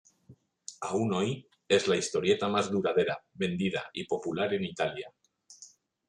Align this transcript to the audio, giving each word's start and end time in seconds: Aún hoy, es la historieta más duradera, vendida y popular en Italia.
Aún 0.79 1.13
hoy, 1.13 1.47
es 1.69 1.87
la 1.87 1.95
historieta 1.95 2.47
más 2.47 2.71
duradera, 2.71 3.23
vendida 3.35 3.91
y 3.93 4.05
popular 4.07 4.51
en 4.55 4.63
Italia. 4.63 5.13